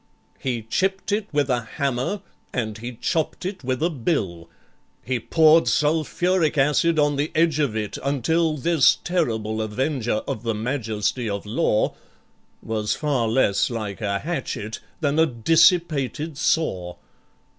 [0.39, 4.49] He chipped it with a hammer and he chopped it with a bill,
[5.05, 10.55] He poured sulphuric acid on the edge of it, until This terrible Avenger of the
[10.55, 11.93] Majesty of Law
[12.63, 16.95] Was far less like a hatchet than a dissipated saw.